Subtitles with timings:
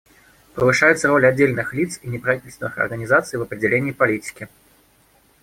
[0.55, 4.47] Повышается роль отдельных лиц и неправительственных организаций в определении политики.